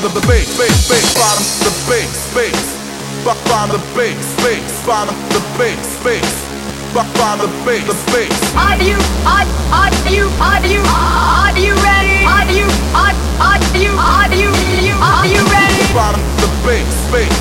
the 0.00 0.20
bass, 0.24 0.56
bass, 0.56 0.88
bass. 0.88 1.12
Bottom 1.12 1.44
the 1.60 1.72
bass, 1.84 2.32
bass. 2.32 2.80
The 3.20 3.34
bass, 3.84 4.32
bass. 4.40 4.80
Bottom 4.80 5.16
the 5.28 5.38
bass, 5.60 5.86
bass. 6.00 6.32
The 6.96 7.04
bass, 7.68 7.84
the 7.84 7.96
bass. 8.08 8.32
Are 8.56 8.80
you, 8.80 8.96
are, 9.28 9.44
are 9.76 9.92
you, 10.08 10.24
are 10.40 10.64
you, 10.64 10.80
are 10.80 11.52
you 11.52 11.74
ready? 11.84 12.24
Are 12.24 12.48
you, 12.48 12.64
are, 12.96 13.12
are 13.44 13.60
you, 13.76 13.92
are 13.92 14.32
you, 14.32 14.48
are 14.96 15.26
you 15.28 15.42
ready? 15.52 15.84
Bottom 15.92 16.24
the 16.40 16.48
bass, 16.64 16.96
bass. 17.12 17.38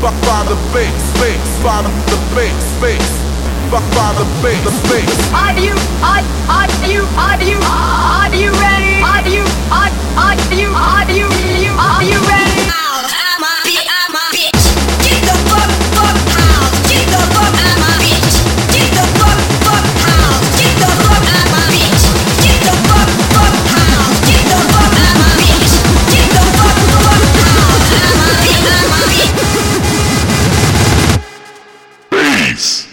Bottom 0.00 0.48
the 0.48 0.56
bass, 0.72 1.04
bass. 1.20 1.44
Bottom 1.62 1.92
the 2.08 2.16
bass, 2.32 2.64
bass. 2.80 3.08
Bottom 3.68 4.16
the 4.16 4.24
bass, 4.40 4.64
the. 4.88 5.20
Are 5.36 5.52
you, 5.60 5.76
are, 6.00 6.24
are 6.48 6.72
you, 6.88 7.04
are 7.12 7.42
you, 7.44 7.60
are 7.60 8.32
you 8.32 8.50
ready? 8.56 9.04
Are 9.04 9.28
you, 9.28 9.44
are, 9.68 9.92
are 9.92 9.92
you, 9.92 10.10
are 10.16 10.29
Bass. 32.60 32.89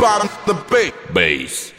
Bottom 0.00 0.30
the 0.46 0.54
bass. 0.54 0.92
Bass. 1.12 1.72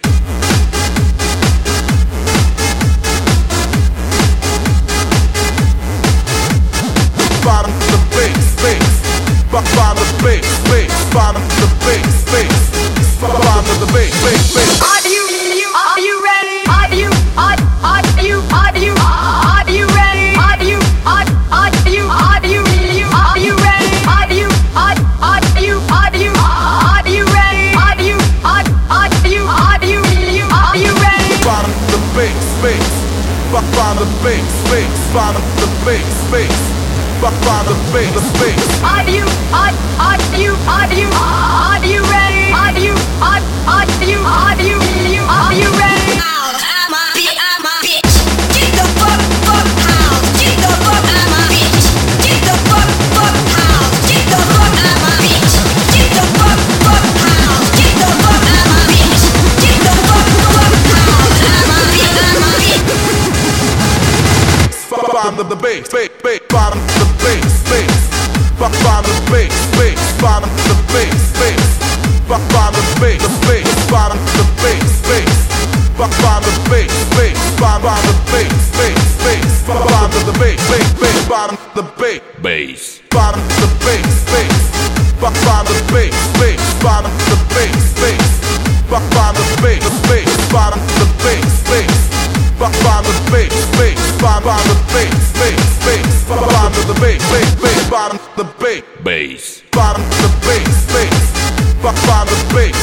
Bottom 7.44 7.74
the 7.90 7.98
bass, 8.12 8.56
bass. 8.62 9.52
Bottom 9.52 10.06
the 10.06 10.24
bass, 10.24 10.71
bass. 35.14 35.44
The 35.60 35.68
bass, 35.86 36.32
bass. 36.32 36.60
Bottom 37.22 37.68
the 37.68 37.76
bass, 37.94 38.14
the 38.16 38.22
bass. 38.40 38.84
Are 38.84 39.10
you, 39.10 39.26
are, 39.52 39.74
are 40.00 40.40
you, 40.40 40.56
are 40.68 40.94
you, 40.94 41.10
are 41.12 41.86
you 41.86 42.02
ready? 42.08 42.52
Are 42.52 42.80
you, 42.80 42.94
are, 43.22 43.42
are 43.68 43.86
you, 44.06 44.20
are 44.20 44.62
you, 44.62 45.22
are 45.22 45.54
you 45.54 45.70
ready? 45.80 46.31
Bottom 65.32 65.48
of 65.48 65.58
the 65.58 65.64
bass, 65.64 65.88
bass, 65.88 66.10
bass. 66.22 66.42
Bottom 66.50 66.80
of 66.80 66.92
the 67.00 67.08
bass, 67.24 67.64
bass. 67.72 67.96
Bottom 68.60 68.84
of 68.84 69.08
the 69.08 69.16
bass, 69.32 69.56
bass. 69.80 69.96
Bottom 70.20 70.52
of 70.52 70.60
the 70.68 70.76
bass, 70.92 71.32
bass. 71.40 71.72
Bottom 72.28 72.52
of 72.60 72.76
the 72.76 72.84
bass, 73.00 73.24
bass. 73.48 73.64
Bottom 73.88 74.20
of 74.20 74.28
the 74.36 74.44
bass, 74.60 74.92
bass. 75.08 75.40
Bottom 75.96 76.36
of 76.36 76.52
the 76.52 76.68
bass, 76.68 76.92
bass. 77.16 77.40
Bottom 77.64 77.88
of 77.88 78.04
the 78.04 78.20
bass, 78.28 78.60
bass, 78.76 79.24
bass. 79.24 79.64
Bottom 79.72 80.12
of 80.12 80.26
the 80.28 80.36
bass, 80.36 80.60
bass, 80.68 81.00
bass. 81.00 81.30
Bottom 81.32 81.56
of 81.56 81.80
the 81.80 81.84
bass. 81.96 82.20
Bass. 82.44 83.02
Bottom 83.08 83.40
of 83.40 83.56
the 83.56 83.72
bass, 83.88 84.12
bass. 84.28 84.52
Bottom 85.16 85.64
of 85.64 85.72
the 85.72 85.84
bass, 85.96 86.20
bass. 86.44 86.60
Bottom 86.84 87.08
of 87.08 87.24
the 87.32 87.40
bass, 87.56 87.88
bass. 88.04 88.28
Bottom 88.92 89.16
of 89.16 89.48
the 89.48 89.56
bass, 89.64 89.88
bass. 90.12 90.52
Bottom 90.52 90.76
of 90.76 90.92
the 91.00 91.08
bass, 91.24 91.64
bass. 91.72 92.01
Bottom 92.62 93.10
of 93.10 93.26
the 93.26 93.32
bass, 93.32 93.66
bass. 93.76 94.22
Bottom 94.22 94.48
of 94.48 94.62
the 94.70 94.76
bass, 94.94 95.34
bass, 95.34 95.84
bass. 95.84 96.30
Bottom 96.30 96.80
of 96.80 96.88
the 96.88 96.94
bass, 97.02 97.32
bass, 97.32 97.56
bass. 97.56 97.90
Bottom 97.90 98.20
the 98.38 98.44
bass. 98.62 98.84
Bass. 99.04 99.64
Bottom 99.72 100.04
the 100.04 100.30
bass, 100.46 100.86
bass. 100.94 101.82
Bottom 101.82 102.28
of 102.28 102.30
the 102.30 102.54
bass. 102.54 102.81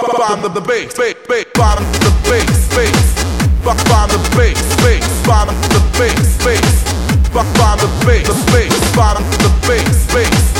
The 0.00 0.60
bass, 0.60 0.94
bass, 0.94 1.14
bass. 1.28 1.44
Bottom 1.54 1.84
of 1.84 2.00
the 2.00 2.12
bass, 2.28 2.68
bass. 2.74 3.08
Bottom 3.64 4.08
the 4.08 4.20
bass, 4.36 4.60
bass. 4.80 5.26
Bottom 5.26 5.54
the 5.68 5.80
bass, 5.98 6.36
bass. 6.44 6.70
Bottom 7.34 7.66
the 7.76 7.88
bass, 8.06 8.28
bass. 8.50 8.96
Bottom 8.96 9.24
the 9.30 9.50
bass, 9.66 10.06
bass. 10.12 10.50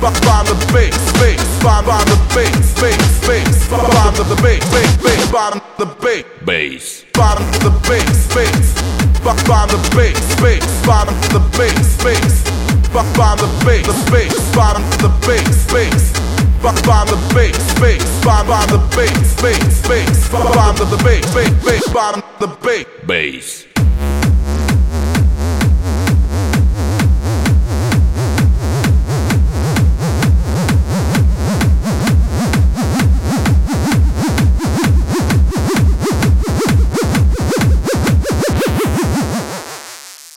Bottom 0.00 0.46
the 0.46 0.56
bass, 0.72 0.98
bass. 1.18 1.42
Bottom 1.62 2.06
the 2.08 2.16
bass, 2.34 2.74
bass, 2.80 3.26
bass. 3.26 3.68
Bottom 3.70 4.14
the 4.28 4.36
bass, 4.42 4.64
bass, 4.70 4.96
bass. 5.02 5.30
Bottom 5.30 5.60
the 5.78 5.86
bass. 6.02 6.24
Bass. 6.44 7.04
Bottom 7.12 7.46
the 7.60 7.70
bass, 7.86 8.34
bass. 8.34 8.74
Bottom 9.22 9.68
the 9.68 9.80
bass, 9.94 10.40
bass. 10.40 10.86
Bottom 10.86 11.14
the 11.28 11.40
bass, 11.56 12.02
bass. 12.02 12.36
Bottom 12.92 13.16
the 13.36 13.48
bass, 13.64 14.10
bass. 14.10 14.54
Bottom 14.54 14.82
the 14.98 15.10
bass, 15.26 15.66
bass. 15.72 16.27
Of 16.58 16.74
the 16.74 17.34
bass, 17.34 17.80
bass. 17.80 18.24
Bottom 18.24 18.74
of 18.74 18.90
the 18.90 18.96
bass, 18.96 19.40
bass, 19.40 19.86
bass. 19.86 20.34
Of 20.34 20.90
the 20.90 21.00
bass, 21.04 21.32
bass, 21.32 21.64
bass. 21.64 21.86
Of 21.94 22.22
the 22.40 22.48
bass. 22.60 22.86
Bass. 23.06 23.67